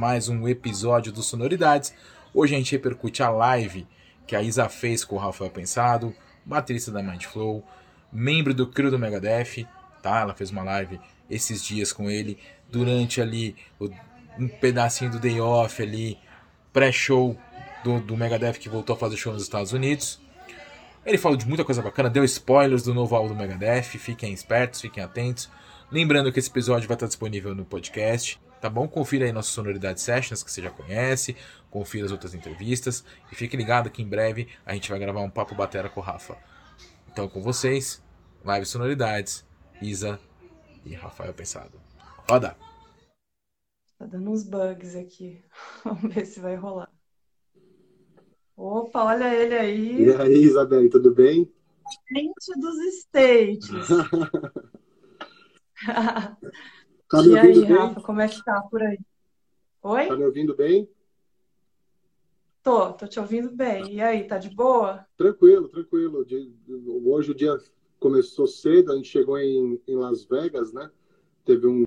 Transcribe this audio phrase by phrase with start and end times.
[0.00, 1.92] mais um episódio do Sonoridades.
[2.32, 3.86] Hoje a gente repercute a live
[4.26, 7.62] que a Isa fez com o Rafael Pensado, baterista da Mindflow,
[8.10, 9.66] membro do crew do Megadeth,
[10.02, 10.20] tá?
[10.20, 10.98] Ela fez uma live
[11.28, 12.38] esses dias com ele,
[12.70, 13.54] durante ali
[14.38, 16.16] um pedacinho do day off ali,
[16.72, 17.36] pré-show
[17.84, 20.18] do, do Megadeth que voltou a fazer show nos Estados Unidos.
[21.04, 24.80] Ele falou de muita coisa bacana, deu spoilers do novo álbum do Megadeth, fiquem espertos,
[24.80, 25.50] fiquem atentos.
[25.92, 28.86] Lembrando que esse episódio vai estar disponível no podcast, tá bom?
[28.86, 31.36] Confira aí nossas Sonoridade Sessions, que você já conhece,
[31.70, 35.30] confira as outras entrevistas e fique ligado que em breve a gente vai gravar um
[35.30, 36.36] papo batera com o Rafa.
[37.10, 38.02] Então com vocês,
[38.44, 39.46] Live Sonoridades,
[39.80, 40.18] Isa
[40.84, 41.80] e Rafael Pensado.
[42.28, 42.56] Roda!
[43.98, 45.42] Tá dando uns bugs aqui.
[45.84, 46.90] Vamos ver se vai rolar.
[48.56, 50.04] Opa, olha ele aí.
[50.04, 51.50] E aí, Isabelle, tudo bem?
[52.12, 53.68] Gente dos States.
[57.10, 57.76] Tá me E aí, ouvindo bem?
[57.76, 58.98] Rafa, como é que tá por aí?
[59.82, 60.06] Oi?
[60.06, 60.88] Tá me ouvindo bem?
[62.62, 63.94] Tô, tô te ouvindo bem.
[63.94, 65.04] E aí, tá de boa?
[65.16, 66.24] Tranquilo, tranquilo.
[67.04, 67.58] Hoje o dia
[67.98, 70.88] começou cedo, a gente chegou em, em Las Vegas, né?
[71.44, 71.82] Teve um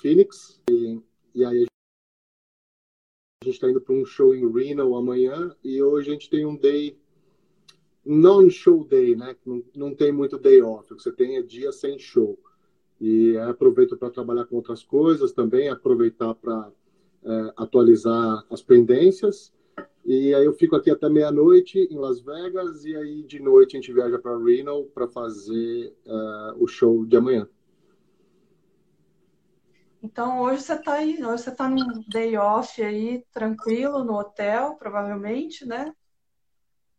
[0.00, 1.00] Phoenix e,
[1.36, 1.66] e aí
[3.42, 6.44] a gente está indo para um show em Reno amanhã e hoje a gente tem
[6.44, 7.00] um day
[8.04, 9.36] non-show day, né?
[9.46, 12.36] Não, não tem muito day off, o que você tem é dia sem show.
[13.02, 16.70] E aproveito para trabalhar com outras coisas também, aproveitar para
[17.24, 19.52] é, atualizar as pendências.
[20.04, 23.80] E aí eu fico aqui até meia-noite em Las Vegas e aí de noite a
[23.80, 27.48] gente viaja para Reno para fazer é, o show de amanhã.
[30.00, 34.76] Então, hoje você tá aí, hoje você tá num day off aí, tranquilo, no hotel,
[34.76, 35.92] provavelmente, né?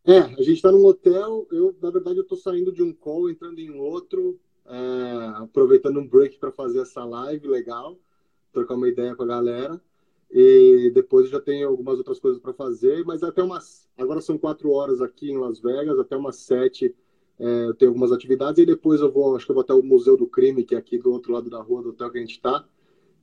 [0.06, 1.46] É, a gente está num hotel.
[1.50, 6.06] Eu, na verdade, eu estou saindo de um call, entrando em outro, é, aproveitando um
[6.06, 7.98] break para fazer essa live legal,
[8.52, 9.80] trocar uma ideia com a galera.
[10.30, 13.88] E depois já tenho algumas outras coisas para fazer, mas até umas.
[13.96, 16.94] Agora são quatro horas aqui em Las Vegas, até umas sete
[17.38, 18.58] é, eu tenho algumas atividades.
[18.62, 20.78] E depois eu vou, acho que eu vou até o Museu do Crime, que é
[20.78, 22.64] aqui do outro lado da rua do hotel que a gente está.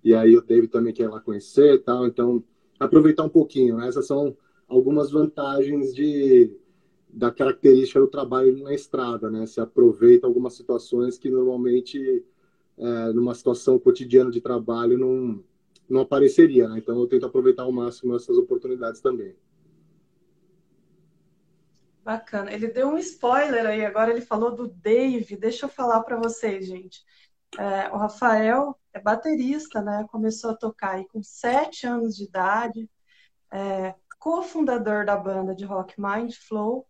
[0.03, 2.07] E aí o David também quer ir lá conhecer e tal.
[2.07, 2.43] Então,
[2.79, 3.77] aproveitar um pouquinho.
[3.77, 3.87] né?
[3.87, 4.35] Essas são
[4.67, 6.55] algumas vantagens de
[7.13, 9.45] da característica do trabalho na estrada, né?
[9.45, 12.25] Se aproveita algumas situações que normalmente,
[12.77, 15.43] é, numa situação cotidiana de trabalho, não,
[15.89, 16.79] não apareceria, né?
[16.79, 19.35] Então eu tento aproveitar ao máximo essas oportunidades também.
[22.03, 22.51] Bacana.
[22.51, 25.35] Ele deu um spoiler aí, agora ele falou do Dave.
[25.35, 27.03] Deixa eu falar para vocês, gente.
[27.57, 30.07] É, o Rafael é baterista, né?
[30.09, 32.89] Começou a tocar aí com sete anos de idade,
[33.51, 36.87] é, cofundador da banda de rock Mind Flow,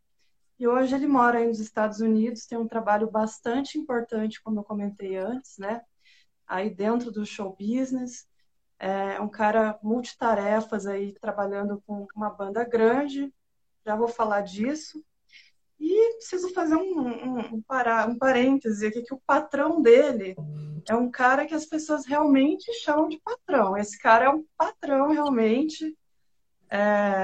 [0.62, 4.64] e hoje ele mora aí nos Estados Unidos, tem um trabalho bastante importante, como eu
[4.64, 5.82] comentei antes, né?
[6.46, 8.28] Aí dentro do show business,
[8.78, 13.34] é um cara multitarefas aí, trabalhando com uma banda grande,
[13.84, 15.04] já vou falar disso.
[15.80, 17.64] E preciso fazer um, um, um,
[18.10, 20.36] um parêntese aqui, que o patrão dele
[20.88, 23.76] é um cara que as pessoas realmente chamam de patrão.
[23.76, 25.98] Esse cara é um patrão, realmente.
[26.70, 27.21] É,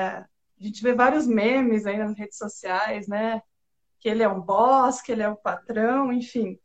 [0.59, 3.41] a gente vê vários memes aí nas redes sociais, né?
[3.99, 6.59] Que ele é um boss, que ele é um patrão, enfim.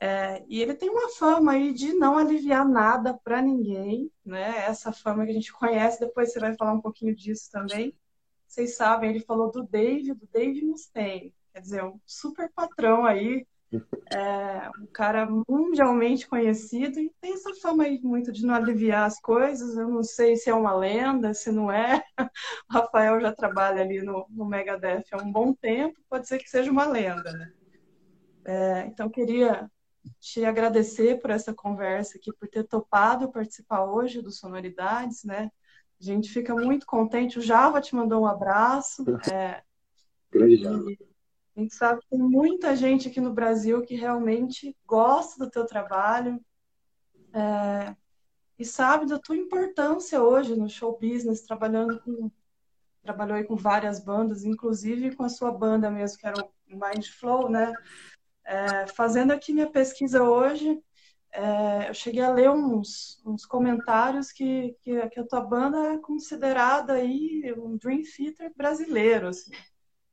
[0.00, 4.64] É, e ele tem uma fama aí de não aliviar nada para ninguém, né?
[4.66, 7.94] Essa fama que a gente conhece, depois você vai falar um pouquinho disso também.
[8.46, 13.46] Vocês sabem, ele falou do Dave, do Dave Mustaine, quer dizer, um super patrão aí,
[14.12, 19.18] É um cara mundialmente conhecido e tem essa fama aí muito de não aliviar as
[19.18, 19.76] coisas.
[19.76, 22.02] Eu não sei se é uma lenda, se não é.
[22.68, 26.48] O Rafael já trabalha ali no, no Megadeth há um bom tempo, pode ser que
[26.48, 27.52] seja uma lenda, né?
[28.44, 29.70] É, então, queria
[30.20, 35.50] te agradecer por essa conversa aqui, por ter topado participar hoje do Sonoridades, né?
[36.00, 37.38] A gente fica muito contente.
[37.38, 39.04] O Java te mandou um abraço.
[39.32, 39.62] É,
[40.30, 40.84] Grande Java.
[41.56, 45.66] A gente sabe que tem muita gente aqui no Brasil que realmente gosta do teu
[45.66, 46.40] trabalho
[47.32, 47.94] é,
[48.58, 52.30] e sabe da tua importância hoje no show business, trabalhando com
[53.02, 57.04] trabalhou aí com várias bandas, inclusive com a sua banda mesmo, que era o Mind
[57.08, 57.72] Flow, né?
[58.44, 60.80] É, fazendo aqui minha pesquisa hoje,
[61.32, 65.98] é, eu cheguei a ler uns, uns comentários que, que, que, a tua banda é
[65.98, 69.50] considerada aí um Dream Theater brasileiro, assim.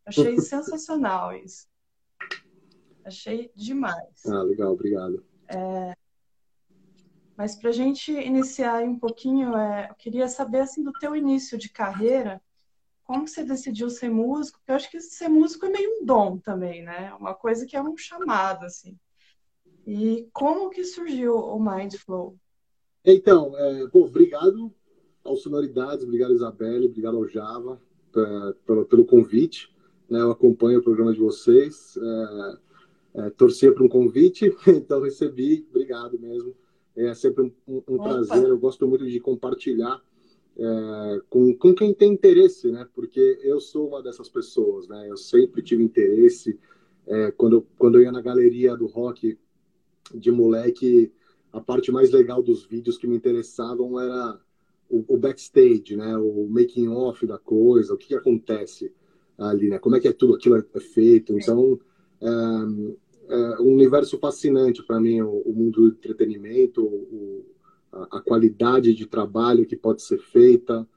[0.10, 1.68] Achei sensacional isso.
[3.06, 4.26] Achei demais.
[4.26, 5.24] Ah, legal, obrigado.
[5.48, 5.96] É,
[7.40, 11.58] mas para a gente iniciar um pouquinho, é, eu queria saber assim do teu início
[11.58, 12.42] de carreira,
[13.04, 14.60] como você decidiu ser músico?
[14.60, 17.14] Porque eu acho que ser músico é meio um dom também, né?
[17.14, 19.00] Uma coisa que é um chamado, assim.
[19.88, 22.38] E como que surgiu o Mindflow?
[23.06, 24.74] Então, é, pô, obrigado
[25.24, 27.82] aos Sonoridades, obrigado Isabelle, obrigado ao Java
[28.16, 29.74] é, pelo, pelo convite.
[30.10, 32.58] Né, eu acompanho o programa de vocês, é,
[33.22, 36.56] é, torcia para um convite, então recebi, obrigado mesmo.
[36.96, 40.02] É sempre um, um prazer, eu gosto muito de compartilhar
[40.58, 42.86] é, com, com quem tem interesse, né?
[42.94, 45.10] Porque eu sou uma dessas pessoas, né?
[45.10, 46.60] Eu sempre tive interesse.
[47.08, 49.38] É, quando, quando eu ia na galeria do rock
[50.14, 51.14] de moleque,
[51.54, 54.40] a parte mais legal dos vídeos que me interessavam era
[54.90, 56.18] o, o backstage, né?
[56.18, 58.92] O making off da coisa, o que, que, acontece
[59.40, 59.80] ali, né?
[59.80, 61.38] Como é que é tudo aquilo é feito.
[61.38, 61.80] Então,
[62.22, 67.46] é, é um universo fascinante para mim, o, o, mundo do entretenimento, o,
[67.92, 70.88] a, a, qualidade de trabalho que pode ser feita,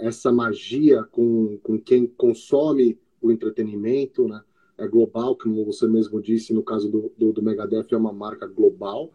[0.00, 4.40] essa magia com, com quem consome o entretenimento, né?
[4.78, 8.46] é global, como você mesmo disse, no caso do, do, do Megadeth, é uma marca
[8.46, 9.10] global.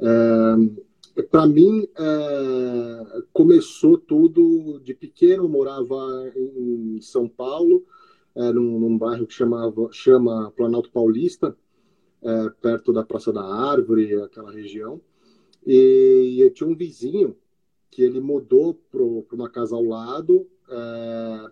[0.00, 0.06] É,
[1.22, 7.86] Para mim, é, começou tudo de pequeno, eu morava em São Paulo,
[8.34, 11.56] é, num, num, bairro que chamava, chama Planalto Paulista,
[12.22, 15.00] é, perto da Praça da Árvore, aquela região.
[15.66, 17.34] E eu tinha um vizinho
[17.90, 21.50] que ele mudou para uma casa ao lado, é,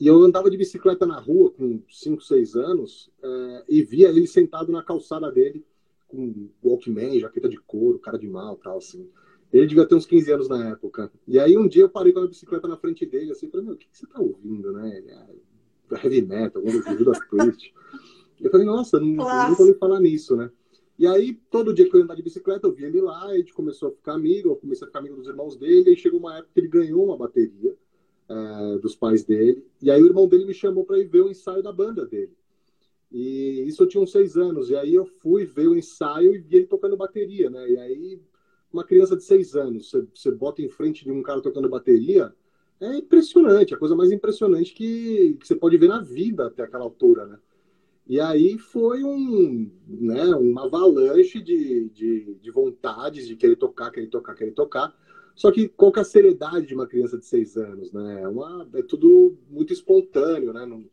[0.00, 4.26] e eu andava de bicicleta na rua com 5, 6 anos é, e via ele
[4.26, 5.62] sentado na calçada dele
[6.08, 9.08] com Walkman, jaqueta de couro, cara de mal, tal assim.
[9.52, 11.12] Ele devia ter uns 15 anos na época.
[11.28, 13.74] E aí um dia eu parei com a bicicleta na frente dele, assim, falei, meu,
[13.74, 14.98] o que, que você tá ouvindo, né?
[14.98, 15.28] Ele, ah,
[16.02, 17.74] heavy metal, alguma coisa, Judas Priest.
[18.40, 19.06] Eu falei, nossa, não,
[19.48, 20.50] nunca ouvi falar nisso, né?
[20.98, 23.36] E aí, todo dia que eu ia andar de bicicleta, eu via ele lá, a
[23.36, 26.20] gente começou a ficar amigo, eu comecei a ficar amigo dos irmãos dele, e chegou
[26.20, 27.76] uma época que ele ganhou uma bateria
[28.28, 29.66] é, dos pais dele.
[29.82, 32.32] E aí o irmão dele me chamou para ir ver o ensaio da banda dele.
[33.14, 34.70] E isso eu tinha uns seis anos.
[34.70, 37.70] E aí eu fui ver o ensaio e vi ele tocando bateria, né?
[37.70, 38.20] E aí
[38.72, 42.34] uma criança de seis anos, você, você bota em frente de um cara tocando bateria,
[42.80, 46.82] é impressionante, a coisa mais impressionante que, que você pode ver na vida até aquela
[46.82, 47.38] altura, né?
[48.06, 54.08] E aí foi um, né, uma avalanche de, de, de vontades de querer tocar, querer
[54.08, 54.94] tocar, querer tocar.
[55.36, 58.22] Só que qual que é a seriedade de uma criança de seis anos, né?
[58.22, 60.66] É, uma, é tudo muito espontâneo, né?
[60.66, 60.84] Não,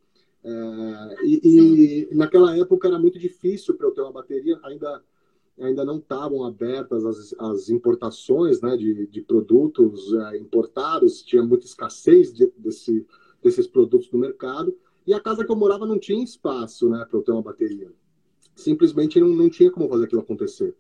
[0.44, 5.04] é, e, e, naquela época era muito difícil para eu ter uma bateria, ainda,
[5.60, 11.66] ainda não estavam abertas as, as importações né, de, de produtos é, importados, tinha muita
[11.66, 13.06] escassez de, desse,
[13.44, 17.20] desses produtos no mercado, e a casa que eu morava não tinha espaço né, para
[17.20, 17.92] eu ter uma bateria.
[18.56, 20.76] Simplesmente não, não tinha como fazer aquilo acontecer.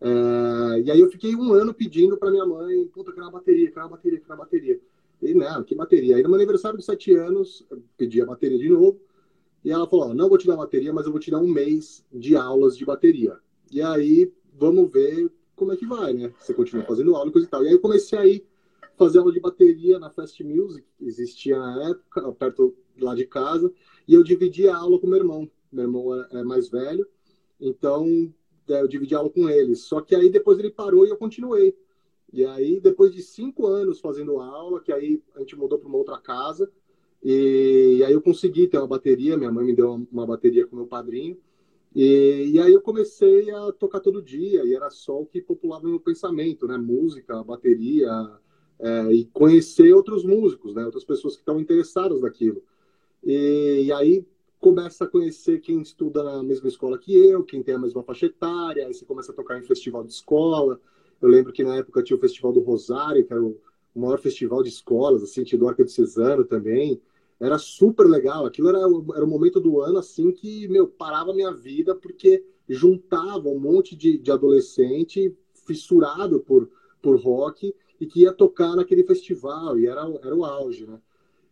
[0.00, 3.70] É, e aí eu fiquei um ano pedindo para minha mãe, puta, quero uma bateria,
[3.70, 4.80] quero uma bateria, quero uma bateria.
[5.22, 6.16] E, né, que bateria?
[6.16, 9.00] Aí no meu aniversário de sete anos, eu pedi a bateria de novo,
[9.64, 12.04] e ela falou, não vou te dar bateria, mas eu vou te dar um mês
[12.12, 13.38] de aulas de bateria.
[13.70, 16.32] E aí, vamos ver como é que vai, né?
[16.40, 17.62] Você continua fazendo aula e coisa e tal.
[17.62, 18.44] E aí eu comecei a ir
[18.96, 23.72] fazer aula de bateria na Fast Music, existia na época, perto lá de casa,
[24.06, 25.48] e eu dividia a aula com meu irmão.
[25.70, 27.06] Meu irmão é, é mais velho,
[27.60, 28.32] então
[28.68, 29.76] é, eu dividi aula com ele.
[29.76, 31.76] Só que aí depois ele parou e eu continuei.
[32.32, 35.98] E aí, depois de cinco anos fazendo aula, que aí a gente mudou para uma
[35.98, 36.70] outra casa,
[37.22, 40.86] e, aí eu consegui ter uma bateria, minha mãe me deu uma, bateria com meu
[40.86, 41.36] padrinho,
[41.94, 45.86] e, e, aí eu comecei a tocar todo dia, e era só o que populava
[45.86, 46.78] meu pensamento, né?
[46.78, 48.10] Música, bateria,
[48.78, 50.84] é, e conhecer outros músicos, né?
[50.86, 52.62] Outras pessoas que estavam interessadas naquilo.
[53.22, 54.26] E, e aí
[54.58, 58.26] começa a conhecer quem estuda na mesma escola que eu, quem tem a mesma faixa
[58.26, 60.80] etária, aí você começa a tocar em festival de escola.
[61.22, 63.56] Eu lembro que na época tinha o Festival do Rosário, que era o
[63.94, 67.00] maior festival de escolas, assim, tinha do Arquidiocesano também.
[67.38, 68.44] Era super legal.
[68.44, 72.44] Aquilo era, era o momento do ano, assim, que, meu, parava a minha vida, porque
[72.68, 75.34] juntava um monte de, de adolescente
[75.66, 76.68] fissurado por,
[77.00, 81.00] por rock e que ia tocar naquele festival, e era, era o auge, né?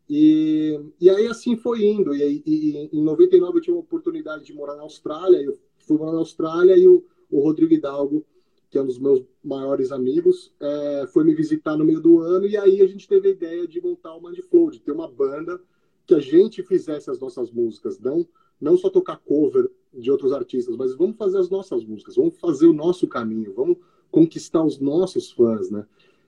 [0.09, 2.13] E, e aí assim foi indo.
[2.13, 5.41] E, e, em 99 eu tive a oportunidade de morar na Austrália.
[5.41, 8.27] Eu fui morar na Austrália e o, o Rodrigo Hidalgo,
[8.71, 12.47] que é um dos meus maiores amigos, é, foi me visitar no meio do ano.
[12.47, 15.61] E aí a gente teve a ideia de montar o Mindflow, de ter uma banda
[16.07, 18.27] que a gente fizesse as nossas músicas, não,
[18.61, 22.67] não só tocar cover de outros artistas, mas vamos fazer as nossas músicas, vamos fazer
[22.67, 23.77] o nosso caminho, vamos
[24.11, 25.85] conquistar os nossos fãs, né?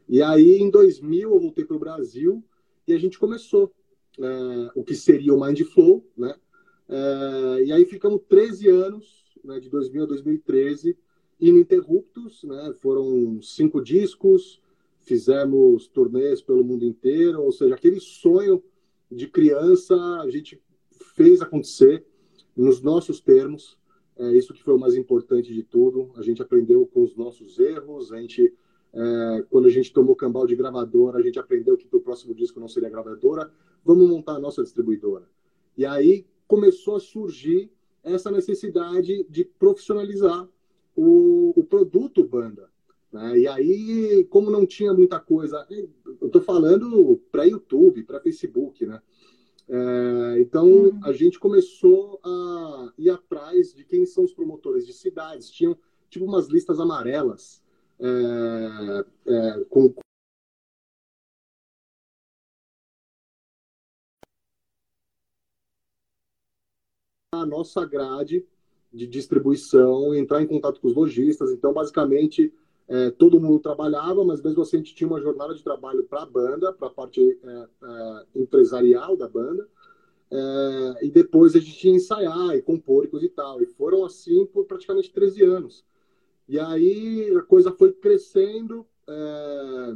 [0.08, 2.42] E aí, em 2000, eu voltei para o Brasil
[2.86, 3.72] e a gente começou
[4.18, 6.34] é, o que seria o Mind Flow, né?
[6.88, 10.96] É, e aí ficamos 13 anos, né, de 2000 a 2013,
[11.42, 12.72] ininterruptos, né?
[12.80, 14.62] Foram cinco discos,
[15.00, 18.62] fizemos turnês pelo mundo inteiro, ou seja, aquele sonho
[19.10, 20.62] de criança a gente
[21.16, 22.06] fez acontecer
[22.56, 23.76] nos nossos termos.
[24.16, 26.12] É isso que foi o mais importante de tudo.
[26.16, 28.54] A gente aprendeu com os nossos erros, a gente
[28.94, 32.34] é, quando a gente tomou cambal de gravadora, a gente aprendeu que para o próximo
[32.34, 33.50] disco não seria gravadora,
[33.84, 35.26] vamos montar a nossa distribuidora.
[35.76, 37.68] E aí começou a surgir
[38.04, 40.46] essa necessidade de profissionalizar
[40.96, 42.68] o, o produto banda.
[43.12, 43.40] Né?
[43.40, 49.00] E aí, como não tinha muita coisa, eu estou falando para YouTube, para Facebook, né?
[49.68, 51.00] É, então uhum.
[51.04, 55.50] a gente começou a ir atrás de quem são os promotores de cidades.
[55.50, 55.78] Tinham
[56.10, 57.62] tipo umas listas amarelas
[57.98, 59.94] é, é, com
[67.34, 68.46] a nossa grade
[68.92, 71.50] de distribuição, entrar em contato com os lojistas.
[71.50, 72.52] Então, basicamente,
[72.88, 76.22] é, todo mundo trabalhava, mas mesmo assim a gente tinha uma jornada de trabalho para
[76.22, 79.66] a banda, para a parte é, é, empresarial da banda.
[80.30, 83.62] É, e depois a gente ia ensaiar e compor e coisa e tal.
[83.62, 85.84] E foram assim por praticamente 13 anos.
[86.48, 89.94] E aí a coisa foi crescendo, é,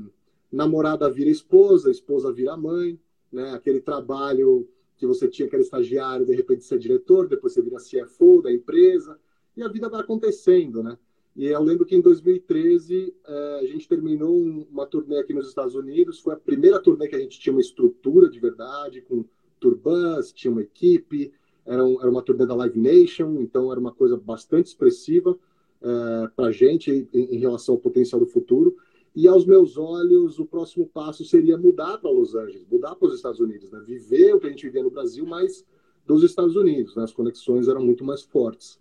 [0.50, 2.99] namorada vira esposa, esposa vira mãe,
[3.31, 3.50] né?
[3.50, 7.76] Aquele trabalho que você tinha que era estagiário, de repente ser diretor, depois você vira
[7.79, 9.19] CFO da empresa,
[9.57, 10.99] e a vida vai acontecendo, né?
[11.37, 14.35] E eu lembro que em 2013 é, a gente terminou
[14.71, 17.61] uma turnê aqui nos Estados Unidos, foi a primeira turnê que a gente tinha uma
[17.61, 19.23] estrutura de verdade, com
[19.61, 21.33] turbans, tinha uma equipe,
[21.67, 25.38] era, um, uma turnê da Live Nation, então era uma coisa bastante expressiva
[25.83, 28.76] é, para a gente em, relação ao potencial do futuro.
[29.16, 33.14] E aos meus olhos, o próximo passo seria mudar para Los Angeles, mudar para os
[33.14, 33.82] Estados Unidos, né?
[33.87, 35.64] viver o que a gente vivia no Brasil, mas
[36.06, 36.94] dos Estados Unidos.
[36.94, 37.02] Né?
[37.02, 38.78] As conexões eram muito mais fortes.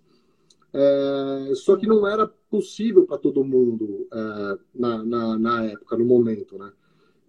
[0.74, 6.04] É, só que não era possível para todo mundo é, na, na, na, época, no
[6.04, 6.70] momento, né?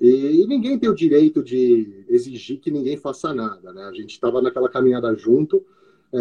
[0.01, 3.85] E, e, ninguém tem o direito de exigir que ninguém faça nada, né?
[3.85, 5.65] A gente estava naquela caminhada junto,
[6.13, 6.19] é,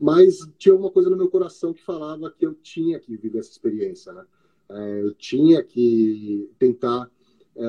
[0.00, 3.50] mas tinha uma coisa no meu coração que falava que eu tinha que viver essa
[3.50, 4.24] experiência, né?
[4.70, 7.10] É, eu tinha que tentar
[7.56, 7.64] é,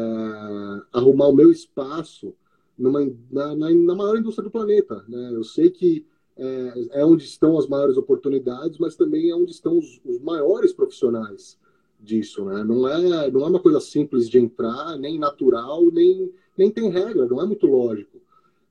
[0.92, 2.34] arrumar o meu espaço
[2.78, 3.00] numa,
[3.32, 5.04] na, na, maior indústria do planeta.
[5.08, 5.32] Né?
[5.34, 9.78] Eu sei que é, é, onde estão as maiores oportunidades, mas também é onde estão
[9.78, 11.58] os, os maiores profissionais
[12.00, 12.46] disso.
[12.46, 12.64] Né?
[12.64, 17.26] Não, é, não é uma coisa simples de entrar, nem natural, nem, nem tem regra,
[17.28, 18.22] não é muito lógico.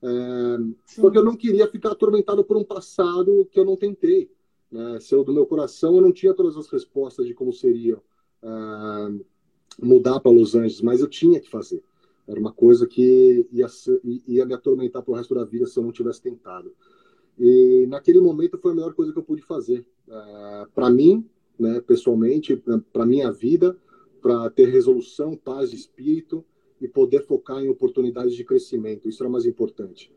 [0.01, 4.29] É, só que eu não queria ficar atormentado por um passado que eu não tentei.
[4.69, 4.99] Né?
[4.99, 7.97] Se eu, do meu coração, eu não tinha todas as respostas de como seria
[8.43, 9.25] uh,
[9.81, 11.81] mudar para Los Angeles, mas eu tinha que fazer.
[12.27, 13.67] Era uma coisa que ia,
[14.27, 16.73] ia me atormentar para o resto da vida se eu não tivesse tentado.
[17.37, 19.85] E naquele momento foi a melhor coisa que eu pude fazer.
[20.07, 21.25] Uh, é, para mim,
[21.59, 22.55] né, pessoalmente,
[22.91, 23.77] para minha vida,
[24.21, 26.45] para ter resolução, paz de espírito
[26.79, 29.07] e poder focar em oportunidades de crescimento.
[29.07, 30.11] Isso era mais importante.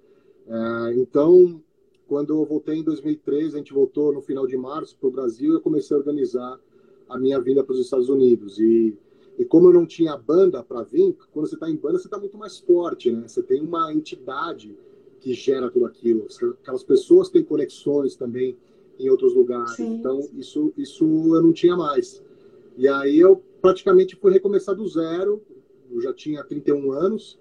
[0.47, 1.63] É, então,
[2.07, 5.55] quando eu voltei em 2013, a gente voltou no final de março para o Brasil,
[5.55, 6.61] eu comecei a organizar
[7.09, 8.59] a minha vinda para os Estados Unidos.
[8.59, 8.97] E,
[9.39, 12.19] e como eu não tinha banda para vir, quando você está em banda, você está
[12.19, 13.27] muito mais forte, né?
[13.27, 14.77] Você tem uma entidade
[15.21, 16.27] que gera tudo aquilo.
[16.63, 18.57] Aquelas pessoas têm conexões também
[18.99, 19.77] em outros lugares.
[19.77, 19.95] Sim.
[19.95, 22.23] Então, isso, isso eu não tinha mais.
[22.77, 25.43] E aí eu praticamente fui recomeçar do zero,
[25.91, 27.39] eu já tinha 31 anos,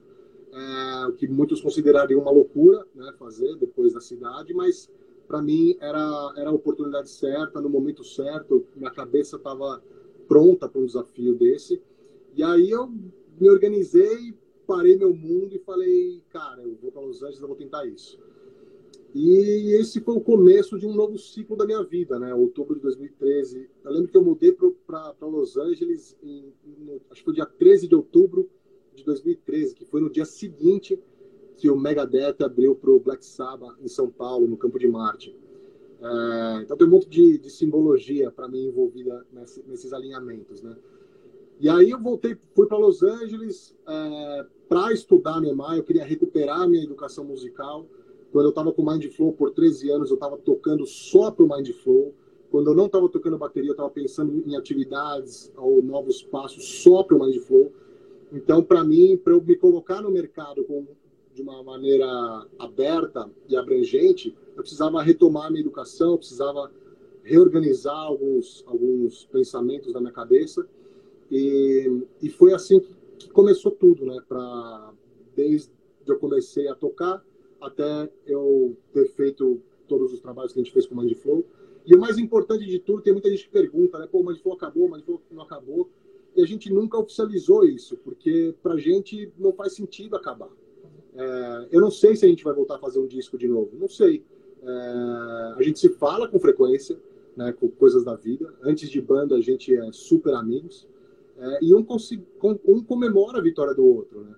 [0.51, 4.89] é, o que muitos considerariam uma loucura né, fazer depois da cidade, mas
[5.27, 9.82] para mim era, era a oportunidade certa, no momento certo, minha cabeça estava
[10.27, 11.82] pronta para um desafio desse.
[12.36, 12.88] E aí eu
[13.39, 14.34] me organizei,
[14.67, 18.20] parei meu mundo e falei, cara, eu vou para Los Angeles, eu vou tentar isso.
[19.13, 22.34] E esse foi o começo de um novo ciclo da minha vida, né?
[22.34, 23.70] Outubro de 2013.
[23.82, 27.88] Eu lembro que eu mudei para Los Angeles, em, no, acho que foi dia 13
[27.88, 28.50] de outubro
[28.94, 31.00] de 2013, que foi no dia seguinte
[31.57, 35.35] que o Megadeth abriu para o Black Sabbath em São Paulo, no Campo de Marte.
[36.01, 40.75] É, então tem um monte de, de simbologia para mim envolvida nesse, nesses alinhamentos, né?
[41.59, 46.67] E aí eu voltei, fui para Los Angeles é, para estudar NEMA, eu queria recuperar
[46.67, 47.85] minha educação musical.
[48.31, 51.50] Quando eu estava com o Mindflow por 13 anos, eu estava tocando só para o
[51.50, 52.13] Mindflow.
[52.51, 57.03] Quando eu não estava tocando bateria, eu estava pensando em atividades ou novos passos só
[57.03, 57.71] para o Mindflow.
[58.33, 60.85] Então, para mim, para eu me colocar no mercado com,
[61.35, 62.07] de uma maneira
[62.57, 66.71] aberta e abrangente, eu precisava retomar a minha educação, eu precisava
[67.23, 70.65] reorganizar alguns, alguns pensamentos na minha cabeça.
[71.29, 72.79] E, e foi assim
[73.19, 74.17] que, começou tudo, né?
[74.29, 74.93] Pra,
[75.35, 75.69] desde
[76.07, 77.21] eu comecei a tocar
[77.59, 81.43] até eu ter feito todos os trabalhos que a gente fez com o Mindflow.
[81.85, 84.07] E o mais importante de tudo, tem muita gente que pergunta, né?
[84.07, 85.89] Pô, o Mindflow acabou, o Mindflow não acabou.
[86.33, 90.49] E a gente nunca oficializou isso, porque pra gente não faz sentido acabar.
[91.17, 93.72] É, eu não sei se a gente vai voltar a fazer um disco de novo,
[93.74, 94.24] não sei.
[94.62, 94.67] É,
[95.57, 96.98] a gente se fala com frequência,
[97.36, 98.53] né, com coisas da vida.
[98.62, 100.88] Antes de banda, a gente é super amigos.
[101.38, 101.86] É, e um,
[102.65, 104.36] um comemora a vitória do outro, né?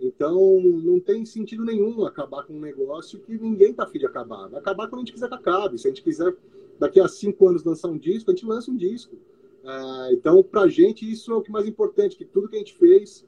[0.00, 4.48] Então, não tem sentido nenhum acabar com um negócio que ninguém tá afim de acabar.
[4.48, 5.78] Vai acabar quando a gente quiser que acabe.
[5.78, 6.34] Se a gente quiser,
[6.78, 9.14] daqui a cinco anos, lançar um disco, a gente lança um disco.
[9.62, 12.74] É, então, pra gente, isso é o que mais importante, que tudo que a gente
[12.74, 13.26] fez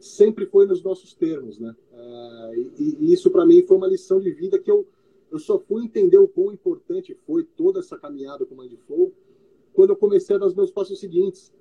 [0.00, 1.74] sempre foi nos nossos termos, né?
[1.92, 4.86] É, e, e, isso, para mim, foi uma lição de vida que eu,
[5.30, 9.12] eu só fui entender o quão importante foi toda essa caminhada com o Mindflow
[9.72, 11.52] quando eu comecei a dar os meus passos seguintes.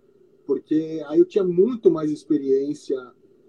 [0.45, 2.97] Porque aí eu tinha muito mais experiência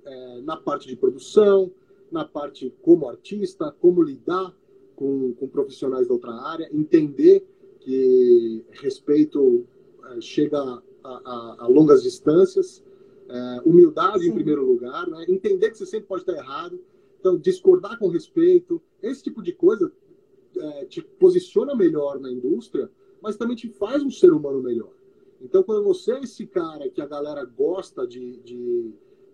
[0.05, 1.71] é, na parte de produção,
[2.11, 4.55] na parte como artista, como lidar
[4.97, 7.47] com, com profissionais da outra área, entender
[7.81, 9.65] que respeito
[10.11, 12.83] é, chega a, a, a, longas distâncias,
[13.29, 14.31] é, humildade Sim.
[14.31, 15.25] em primeiro lugar, né?
[15.29, 16.81] entender que você sempre pode estar errado,
[17.21, 19.93] então discordar com respeito, esse tipo de coisa
[20.57, 24.93] é, te posiciona melhor na indústria, mas também te faz um ser humano melhor.
[25.41, 28.93] Então, quando você é esse cara que a galera gosta de, de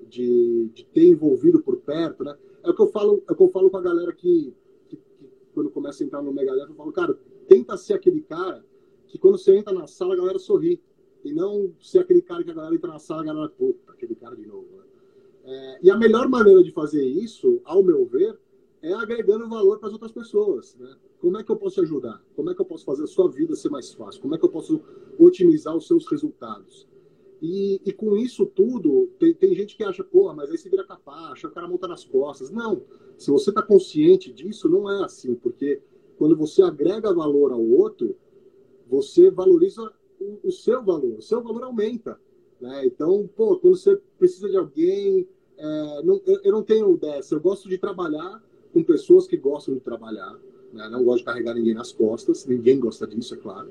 [0.09, 2.37] de, de ter envolvido por perto, né?
[2.63, 4.55] É o que eu falo, é o que eu falo com a galera que,
[4.89, 8.65] que, que quando começa a entrar no Megadeth, eu falo, cara, tenta ser aquele cara
[9.09, 10.81] que quando você entra na sala, a galera sorri.
[11.25, 13.93] E não ser aquele cara que a galera entra na sala e a galera, puta,
[13.93, 14.67] aquele cara de novo.
[14.77, 14.83] Né?
[15.45, 18.39] É, e a melhor maneira de fazer isso, ao meu ver,
[18.83, 20.77] é agregando valor para as outras pessoas.
[20.79, 20.95] Né?
[21.19, 22.23] Como é que eu posso ajudar?
[22.37, 24.21] Como é que eu posso fazer a sua vida ser mais fácil?
[24.21, 24.81] Como é que eu posso
[25.19, 26.87] otimizar os seus resultados?
[27.41, 30.85] E, e com isso tudo, tem, tem, gente que acha, porra, mas aí você vira
[30.85, 32.51] capacha, o cara monta nas costas.
[32.51, 32.83] Não,
[33.19, 35.81] se você está consciente disso, não é assim, porque
[36.17, 38.17] quando você agrega valor ao outro,
[38.87, 39.93] você valoriza
[40.25, 42.19] o, o seu valor, o seu valor aumenta.
[42.61, 42.87] Né?
[42.87, 47.41] Então, pô, quando você precisa de alguém, é, não, eu, eu, não tenho dessa, eu
[47.41, 50.37] gosto de trabalhar com pessoas que gostam de trabalhar,
[50.73, 50.89] né?
[50.89, 53.71] não gosto de carregar ninguém nas costas, ninguém gosta disso, é claro.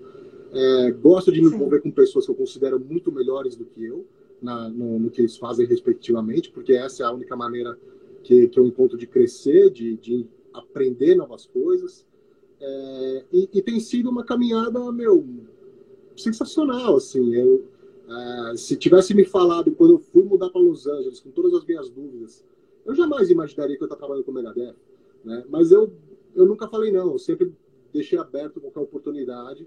[0.52, 4.06] É, gosto de me envolver com pessoas que eu considero muito melhores do que eu,
[4.40, 7.78] na, no, no, que eles fazem respectivamente, porque essa é a única maneira
[8.22, 12.06] que, que eu encontro de crescer, de, de aprender novas coisas.
[12.60, 15.26] É, e, e, tem sido uma caminhada, meu,
[16.16, 17.36] sensacional, assim.
[17.36, 17.66] Eu,
[18.08, 21.66] é, se tivesse me falado quando eu fui mudar para Los Angeles, com todas as
[21.66, 22.44] minhas dúvidas,
[22.86, 24.76] eu jamais imaginaria que eu estava trabalhando com o Megadeth,
[25.24, 25.44] né?
[25.50, 25.92] Mas eu,
[26.36, 27.54] eu nunca falei não, eu sempre
[27.94, 29.66] deixei aberto qualquer oportunidade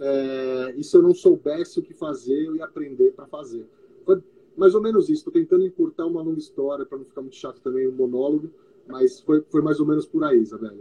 [0.00, 3.66] é, e se eu não soubesse o que fazer, eu ia aprender para fazer.
[4.04, 4.22] Foi
[4.56, 5.20] mais ou menos isso.
[5.20, 8.50] Estou tentando encurtar uma longa história para não ficar muito chato também o um monólogo,
[8.88, 10.78] mas foi, foi mais ou menos por aí, Isabela.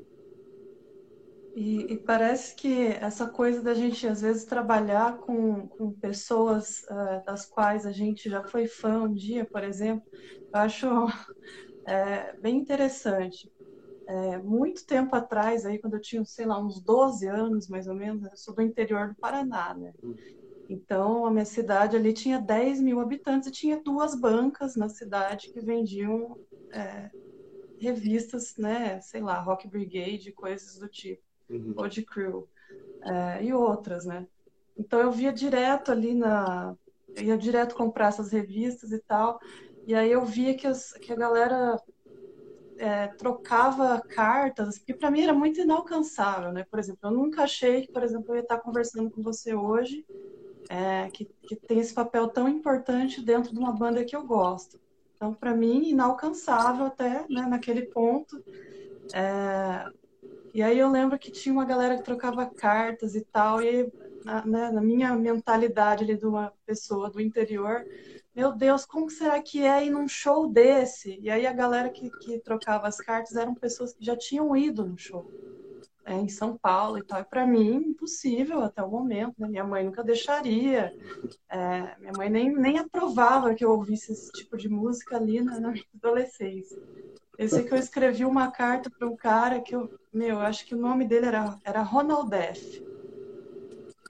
[1.55, 7.23] E, e, parece que essa coisa da gente, às vezes, trabalhar com, com pessoas uh,
[7.25, 10.03] das quais a gente já foi fã um dia, por exemplo,
[10.53, 10.87] eu acho
[11.85, 13.51] é, bem interessante
[14.07, 17.95] é, muito tempo atrás, aí, quando eu tinha, sei lá, uns 12 anos, mais ou
[17.95, 19.93] menos, eu sou do interior do Paraná, né?
[20.69, 25.49] Então, a minha cidade ali tinha 10 mil habitantes e tinha duas bancas na cidade
[25.53, 26.37] que vendiam
[26.73, 27.11] é,
[27.79, 28.99] revistas, né?
[29.01, 31.23] Sei lá, Rock Brigade, coisas do tipo,
[31.57, 31.73] uhum.
[31.75, 32.47] ou de Crew,
[33.03, 34.27] é, e outras, né?
[34.77, 36.75] Então, eu via direto ali na...
[37.17, 39.39] Ia direto comprar essas revistas e tal,
[39.85, 41.79] e aí eu via que, as, que a galera
[42.77, 46.65] é, trocava cartas, que para mim era muito inalcançável, né?
[46.69, 50.05] Por exemplo, eu nunca achei que, por exemplo, eu ia estar conversando com você hoje,
[50.69, 54.79] é, que, que tem esse papel tão importante dentro de uma banda que eu gosto.
[55.15, 58.43] Então, para mim, inalcançável até né, naquele ponto.
[59.13, 59.85] É,
[60.53, 63.91] E aí eu lembro que tinha uma galera que trocava cartas e tal, e
[64.23, 67.83] na, né, na minha mentalidade ali de uma pessoa do interior,
[68.35, 71.19] meu Deus, como será que é ir num show desse?
[71.21, 74.85] E aí a galera que, que trocava as cartas eram pessoas que já tinham ido
[74.85, 75.25] no show.
[76.05, 77.21] É, em São Paulo e tal.
[77.21, 79.35] E para mim, impossível até o momento.
[79.39, 79.47] Né?
[79.47, 80.93] Minha mãe nunca deixaria.
[81.49, 85.59] É, minha mãe nem, nem aprovava que eu ouvisse esse tipo de música ali na,
[85.61, 86.77] na minha adolescência.
[87.37, 90.75] Eu sei que eu escrevi uma carta para um cara que eu, meu, acho que
[90.75, 92.85] o nome dele era, era Ronald F.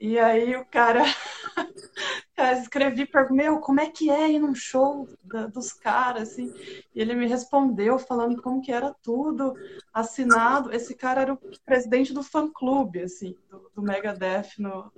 [0.00, 1.02] E aí o cara,
[2.36, 6.52] cara escrevi para meu, como é que é ir num show da, dos caras, assim?
[6.94, 9.54] E ele me respondeu falando como que era tudo
[9.92, 10.70] assinado.
[10.70, 14.92] Esse cara era o presidente do fã-clube, assim, do, do Megadeth, no,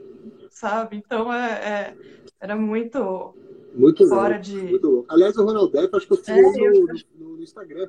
[0.50, 0.96] sabe?
[0.96, 1.96] Então é, é
[2.40, 3.34] era muito,
[3.72, 4.56] muito fora louco, de...
[4.56, 5.12] Muito louco.
[5.12, 7.88] Aliás, o Ronald Depp, acho que eu sigo é, no, no, no Instagram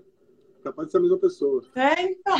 [0.67, 1.63] capaz de ser a mesma pessoa.
[1.75, 2.37] É, então.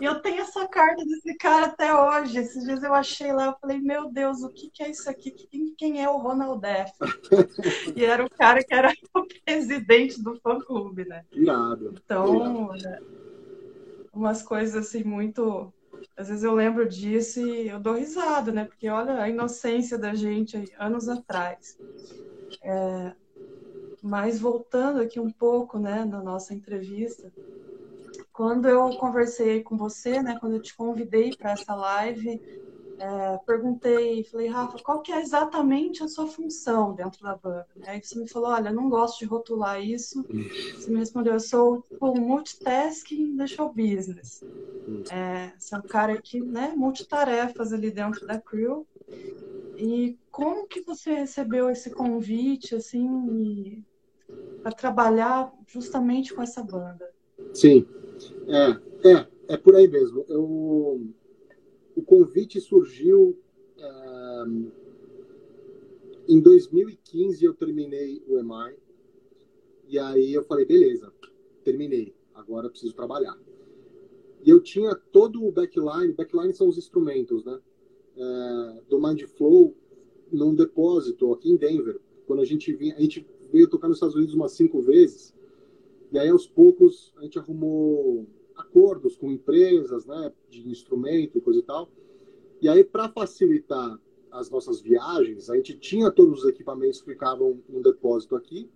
[0.00, 2.38] eu tenho essa carta desse cara até hoje.
[2.38, 5.30] Esses dias eu achei lá, eu falei, meu Deus, o que, que é isso aqui?
[5.30, 6.92] Quem, quem é o Ronald F?
[7.96, 11.24] e era o cara que era o presidente do fã-clube, né?
[11.32, 11.94] Irado.
[12.04, 13.06] Então, Irado.
[14.12, 15.72] umas coisas assim muito.
[16.16, 18.64] Às vezes eu lembro disso e eu dou risada, né?
[18.64, 21.76] Porque olha a inocência da gente anos atrás.
[22.62, 23.12] É,
[24.04, 27.32] mas voltando aqui um pouco, né, na nossa entrevista,
[28.32, 32.40] quando eu conversei com você, né, quando eu te convidei para essa live,
[32.98, 37.66] é, perguntei, falei, Rafa, qual que é exatamente a sua função dentro da banda?
[37.86, 40.24] Aí você me falou, olha, não gosto de rotular isso.
[40.78, 44.44] Você me respondeu, eu sou tipo, multitasking da show business.
[45.10, 48.86] É, você é um cara que, né, multitarefas ali dentro da crew.
[49.76, 53.84] E como que você recebeu esse convite, assim,
[54.62, 57.12] para trabalhar justamente com essa banda.
[57.52, 57.86] Sim,
[58.46, 60.24] é, é, é por aí mesmo.
[60.28, 61.06] Eu,
[61.96, 63.38] o convite surgiu
[63.78, 64.44] é,
[66.28, 67.44] em 2015.
[67.44, 68.76] Eu terminei o EMAI
[69.88, 71.12] e aí eu falei, beleza,
[71.62, 72.14] terminei.
[72.34, 73.38] Agora preciso trabalhar.
[74.42, 76.12] E eu tinha todo o backline.
[76.12, 77.58] Backline são os instrumentos, né?
[78.16, 79.74] É, do Mindflow
[80.30, 82.00] num depósito aqui em Denver.
[82.26, 85.32] Quando a gente vinha, a gente veio tocar nos Estados Unidos umas cinco vezes.
[86.10, 91.60] E aí, aos poucos, a gente arrumou acordos com empresas, né, de instrumento e coisa
[91.60, 91.88] e tal.
[92.60, 94.00] E aí, para facilitar
[94.32, 98.68] as nossas viagens, a gente tinha todos os equipamentos que ficavam no depósito aqui.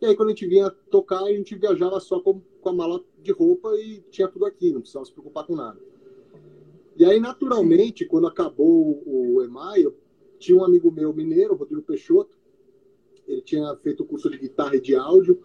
[0.00, 3.04] E aí, quando a gente vinha tocar, a gente viajava só com, com a mala
[3.22, 5.78] de roupa e tinha tudo aqui, não precisava se preocupar com nada.
[6.96, 9.86] E aí, naturalmente, quando acabou o EMAI,
[10.38, 12.41] tinha um amigo meu mineiro, Rodrigo Peixoto,
[13.26, 15.42] ele tinha feito o curso de guitarra e de áudio.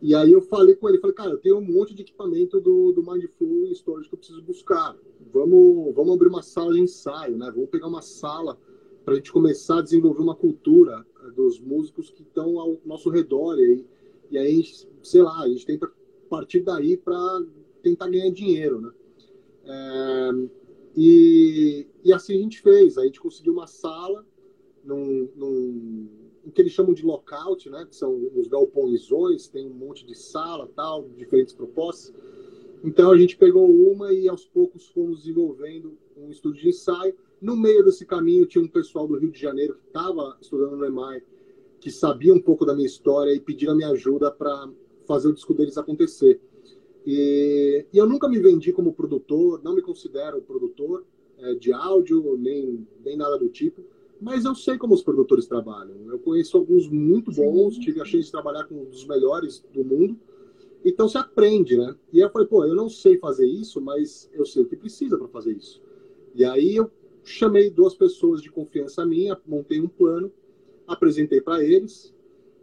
[0.00, 2.92] E aí eu falei com ele, falei, cara, eu tenho um monte de equipamento do,
[2.92, 4.96] do Mindful Storage que eu preciso buscar.
[5.32, 7.50] Vamos, vamos abrir uma sala de ensaio, né?
[7.52, 8.56] Vamos pegar uma sala
[9.04, 13.10] para a gente começar a desenvolver uma cultura eh, dos músicos que estão ao nosso
[13.10, 13.58] redor.
[13.58, 13.84] E,
[14.30, 14.62] e aí,
[15.02, 15.90] sei lá, a gente tenta
[16.28, 17.42] partir daí para
[17.82, 18.92] tentar ganhar dinheiro, né?
[19.64, 20.30] É,
[20.96, 22.98] e, e assim a gente fez.
[22.98, 24.24] A gente conseguiu uma sala
[24.84, 26.08] num, num
[26.44, 30.14] o que eles chamam de lockout, né, que são os galpõezões, tem um monte de
[30.14, 32.14] sala, tal, diferentes propostas.
[32.82, 37.14] Então a gente pegou uma e aos poucos fomos desenvolvendo um estúdio de ensaio.
[37.40, 40.86] No meio desse caminho tinha um pessoal do Rio de Janeiro que estava estudando no
[40.86, 41.22] EMAI,
[41.80, 44.68] que sabia um pouco da minha história e pediram a minha ajuda para
[45.06, 46.40] fazer o disco deles acontecer.
[47.06, 51.04] E, e, eu nunca me vendi como produtor, não me considero produtor
[51.38, 53.82] é, de áudio, nem, nem nada do tipo
[54.20, 55.96] mas eu sei como os produtores trabalham.
[56.10, 57.80] Eu conheço alguns muito bons, Sim.
[57.80, 60.18] tive a chance de trabalhar com um dos melhores do mundo.
[60.84, 61.94] Então se aprende, né?
[62.12, 64.76] E aí eu falei, pô, eu não sei fazer isso, mas eu sei o que
[64.76, 65.82] precisa para fazer isso.
[66.34, 66.90] E aí eu
[67.24, 70.32] chamei duas pessoas de confiança minha, montei um plano,
[70.86, 72.14] apresentei para eles,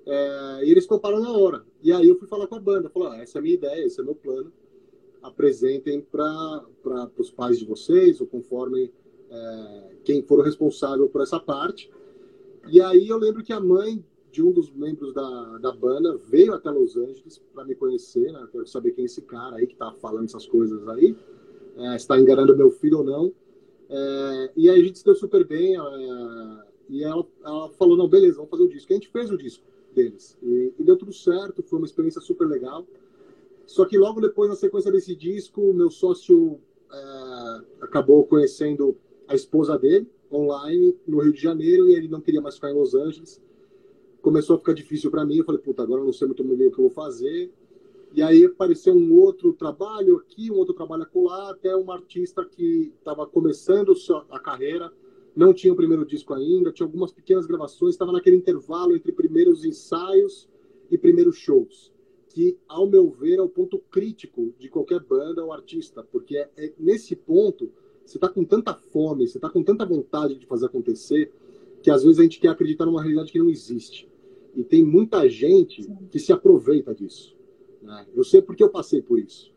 [0.06, 1.66] é, e eles toparam na hora.
[1.82, 3.86] E aí eu fui falar com a banda, falei, ah, essa é a minha ideia,
[3.86, 4.52] esse é meu plano,
[5.22, 6.66] apresentem para
[7.18, 8.92] os pais de vocês, ou conforme
[9.30, 11.92] é, quem for o responsável por essa parte.
[12.68, 14.04] E aí eu lembro que a mãe
[14.36, 18.46] de um dos membros da, da banda veio até Los Angeles para me conhecer, né?
[18.52, 21.16] Quero saber quem é esse cara aí que tá falando essas coisas aí,
[21.78, 23.34] é, está enganando meu filho ou não.
[23.88, 25.80] É, e aí a gente se deu super bem, é,
[26.90, 28.92] e ela, ela, falou, não, beleza, vamos fazer o disco.
[28.92, 32.20] E a gente fez o disco deles, e, e deu tudo certo, foi uma experiência
[32.20, 32.86] super legal.
[33.66, 36.60] Só que logo depois, na sequência desse disco, meu sócio
[36.92, 42.42] é, acabou conhecendo a esposa dele online no Rio de Janeiro e ele não queria
[42.42, 43.42] mais ficar em Los Angeles.
[44.22, 45.38] Começou a ficar difícil para mim.
[45.38, 47.52] Eu falei, puta, agora eu não sei muito bem o que eu vou fazer.
[48.14, 52.94] E aí apareceu um outro trabalho aqui, um outro trabalho acolá, até uma artista que
[52.98, 53.94] estava começando
[54.30, 54.92] a carreira,
[55.36, 59.66] não tinha o primeiro disco ainda, tinha algumas pequenas gravações, estava naquele intervalo entre primeiros
[59.66, 60.48] ensaios
[60.90, 61.92] e primeiros shows,
[62.30, 66.50] que, ao meu ver, é o ponto crítico de qualquer banda ou artista, porque é,
[66.56, 67.70] é nesse ponto
[68.06, 71.32] você está com tanta fome, você está com tanta vontade de fazer acontecer,
[71.82, 74.10] que às vezes a gente quer acreditar numa realidade que não existe.
[74.56, 77.36] E tem muita gente que se aproveita disso.
[77.82, 78.08] Né?
[78.16, 79.54] Eu sei porque eu passei por isso.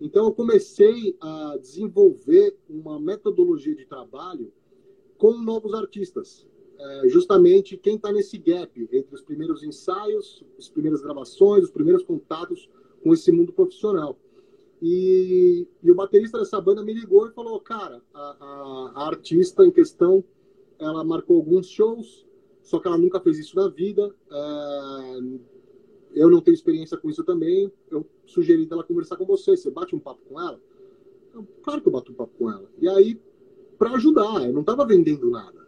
[0.00, 4.52] Então eu comecei a desenvolver uma metodologia de trabalho
[5.18, 6.46] com novos artistas.
[6.78, 12.02] É, justamente quem está nesse gap entre os primeiros ensaios, as primeiras gravações, os primeiros
[12.02, 12.68] contatos
[13.02, 14.18] com esse mundo profissional.
[14.82, 19.64] E, e o baterista dessa banda me ligou e falou: Cara, a, a, a artista
[19.64, 20.24] em questão
[20.78, 22.26] ela marcou alguns shows,
[22.62, 24.14] só que ela nunca fez isso na vida.
[24.30, 25.20] É,
[26.14, 27.70] eu não tenho experiência com isso também.
[27.90, 29.56] Eu sugeri dela conversar com você.
[29.56, 30.60] Você bate um papo com ela?
[31.34, 32.68] Eu, claro que eu bato um papo com ela.
[32.80, 33.20] E aí
[33.80, 35.66] para ajudar, eu não estava vendendo nada.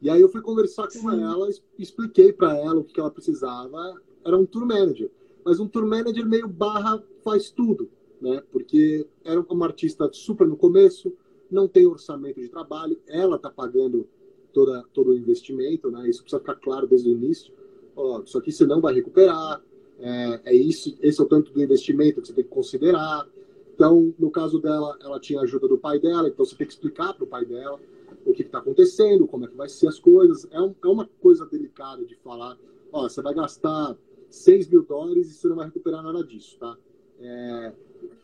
[0.00, 1.22] E aí eu fui conversar com Sim.
[1.22, 1.46] ela,
[1.78, 4.00] expliquei para ela o que ela precisava.
[4.24, 5.10] Era um tour manager,
[5.44, 8.42] mas um tour manager meio barra faz tudo, né?
[8.52, 11.12] Porque era uma artista super no começo,
[11.50, 14.06] não tem orçamento de trabalho, ela está pagando
[14.52, 16.08] toda, todo o investimento, né?
[16.08, 17.52] Isso precisa ficar claro desde o início.
[17.96, 19.62] Ó, isso aqui você não vai recuperar,
[19.98, 23.28] é, é isso, esse é o tanto do investimento que você tem que considerar.
[23.74, 27.14] Então, no caso dela, ela tinha ajuda do pai dela, então você tem que explicar
[27.14, 27.80] para o pai dela
[28.24, 30.46] o que está acontecendo, como é que vai ser as coisas.
[30.50, 32.58] É, um, é, uma coisa delicada de falar,
[32.92, 33.96] ó, você vai gastar
[34.28, 36.76] 6 mil dólares e você não vai recuperar nada disso, tá?
[37.20, 37.72] É,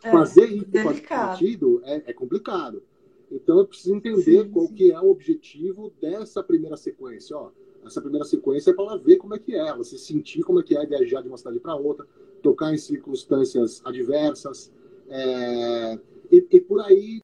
[0.03, 2.83] é fazer isso faz sentido é, é, complicado.
[3.31, 4.75] Então, eu preciso entender sim, qual sim.
[4.75, 7.51] que é o objetivo dessa primeira sequência, ó.
[7.85, 10.63] Essa primeira sequência é para ela ver como é que é, você sentir como é
[10.63, 12.07] que é viajar de uma cidade para outra,
[12.43, 14.73] tocar em circunstâncias adversas,
[15.09, 15.99] é,
[16.31, 17.21] e, e por aí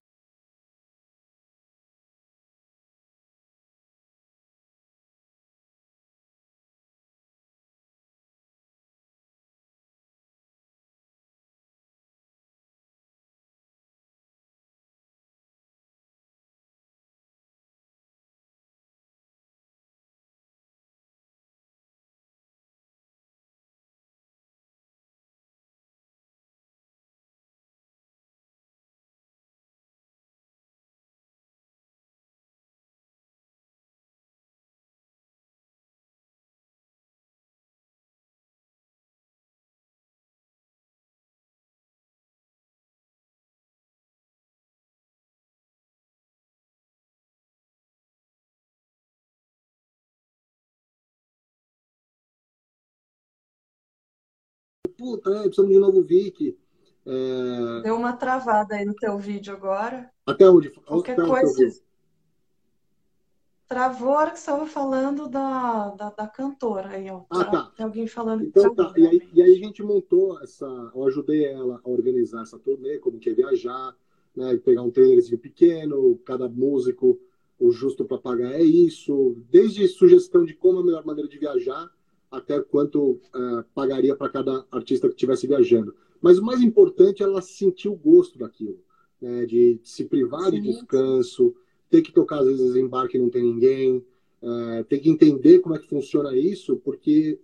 [55.03, 56.57] puta, é, precisamos de um novo Vic.
[57.05, 57.83] É...
[57.83, 60.09] Deu uma travada aí no teu vídeo agora.
[60.25, 60.71] Até onde?
[60.71, 61.83] Qualquer Até coisa.
[63.67, 67.23] Travou a hora que você estava falando da, da, da, cantora aí, ó.
[67.31, 67.73] Ah, tá.
[67.75, 68.93] Tem alguém falando então, tá.
[68.97, 70.67] E aí, e aí, a gente montou essa.
[70.95, 73.97] Eu ajudei ela a organizar essa turnê, como que é viajar,
[74.37, 74.57] né?
[74.59, 77.19] Pegar um trailerzinho pequeno, cada músico,
[77.59, 79.37] o justo para pagar é isso.
[79.51, 81.91] Desde sugestão de como é a melhor maneira de viajar
[82.33, 85.95] até quanto uh, pagaria para cada artista que estivesse viajando.
[86.21, 88.79] Mas o mais importante é ela sentir o gosto daquilo,
[89.21, 89.45] né?
[89.45, 90.61] de se privar Sim.
[90.61, 91.55] de descanso,
[91.91, 93.99] ter que tocar às vezes embarque e não tem ninguém,
[94.43, 97.39] uh, ter que entender como é que funciona isso, porque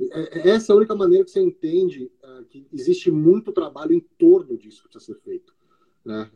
[0.00, 3.92] é, é, essa é a única maneira que você entende uh, que existe muito trabalho
[3.92, 5.54] em torno disso que precisa ser feito.
[6.04, 6.28] Né?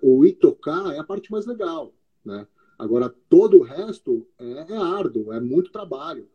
[0.00, 1.92] o ir tocar é a parte mais legal,
[2.24, 2.46] né?
[2.78, 6.26] Agora, todo o resto é, é árduo, é muito trabalho.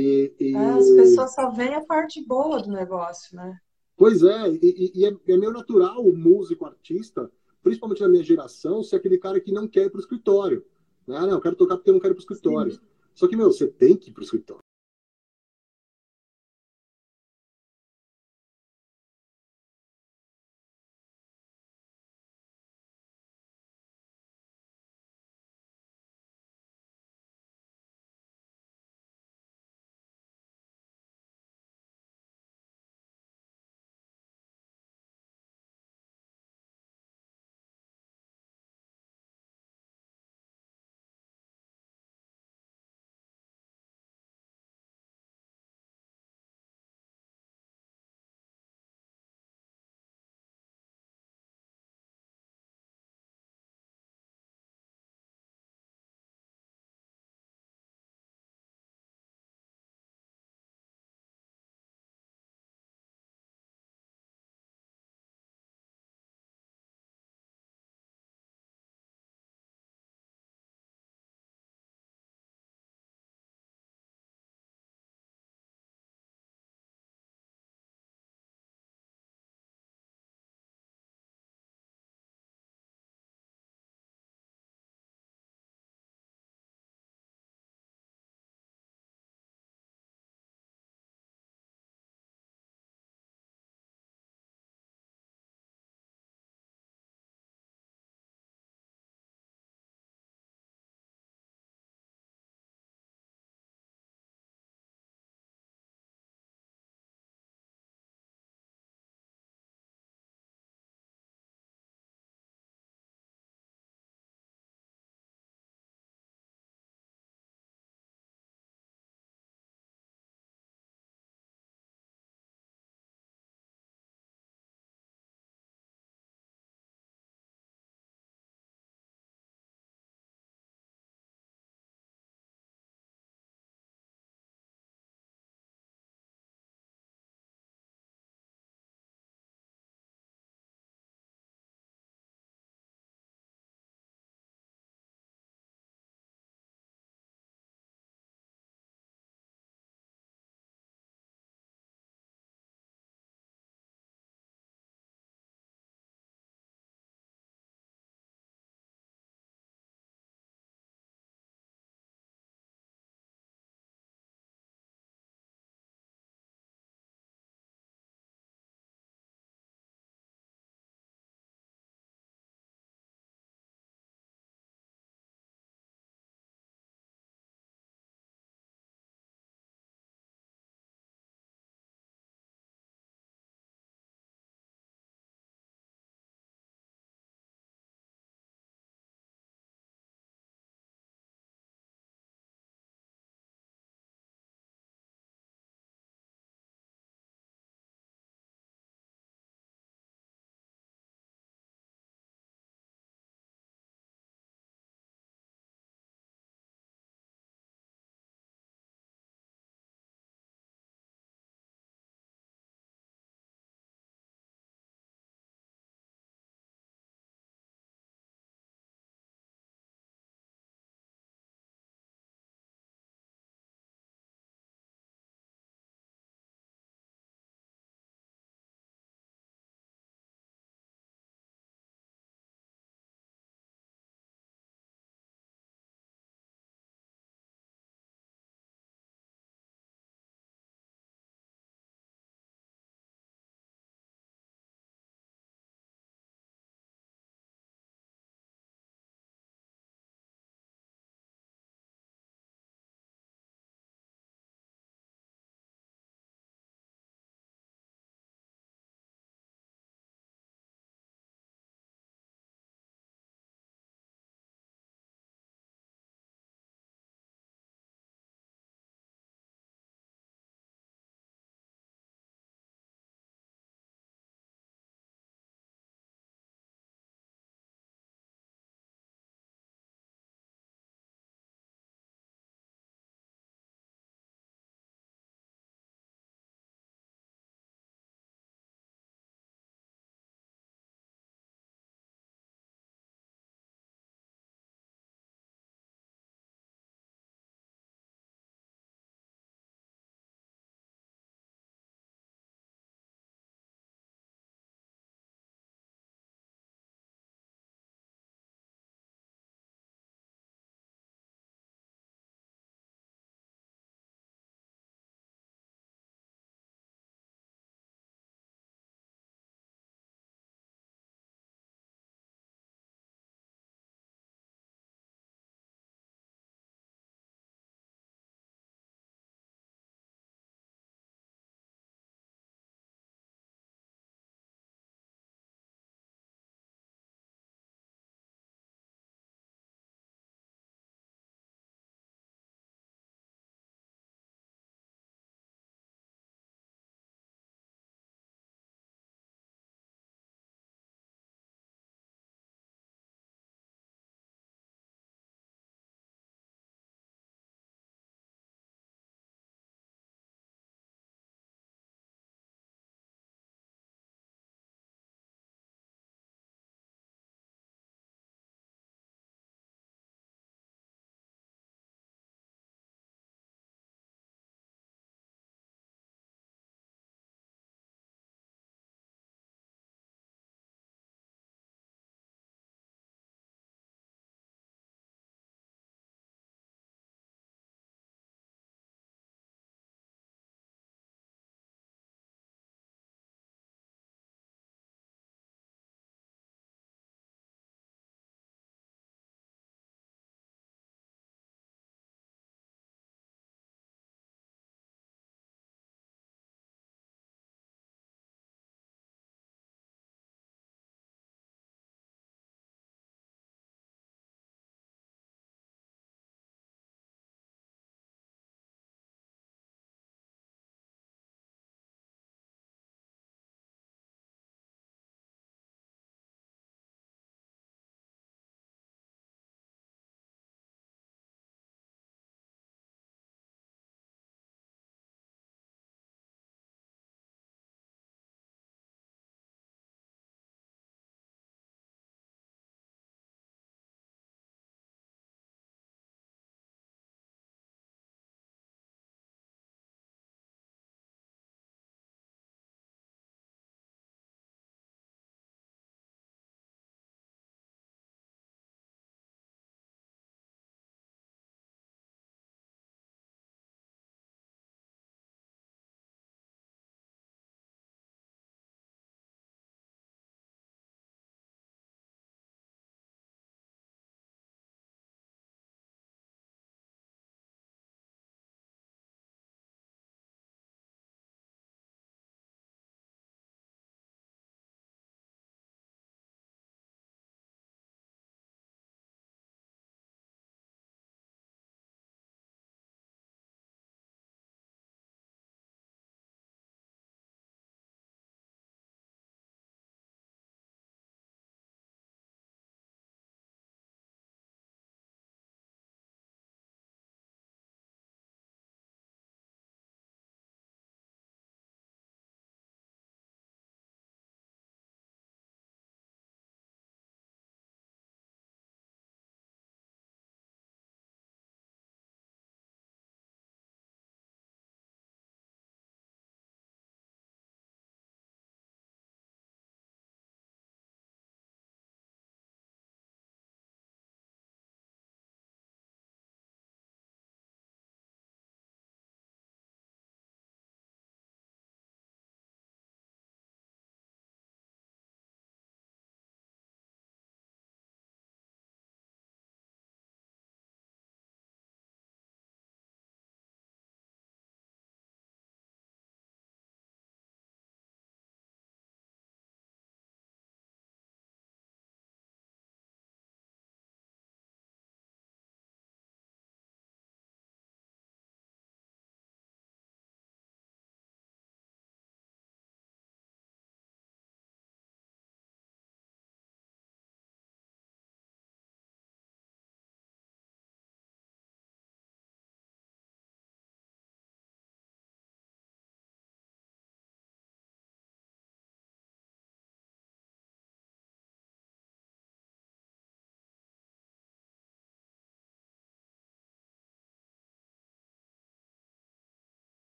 [0.00, 0.54] E, e...
[0.54, 3.58] É, as pessoas só veem a parte boa do negócio, né?
[3.96, 7.30] Pois é, e, e é, é, meio natural o músico, artista,
[7.62, 10.64] principalmente na minha geração, ser aquele cara que não quer ir para o escritório.
[11.06, 11.16] Né?
[11.18, 12.72] Ah, não, eu quero tocar porque eu não quero ir para o escritório.
[12.72, 12.80] Sim.
[13.14, 14.62] Só que, meu, você tem que ir para o escritório.